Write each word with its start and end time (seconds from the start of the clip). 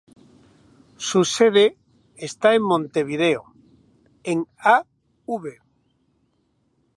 Su 0.97 1.25
sede 1.25 1.77
está 2.15 2.55
en 2.55 2.63
Montevideo, 2.63 3.53
en 4.23 4.47
Av. 4.57 4.87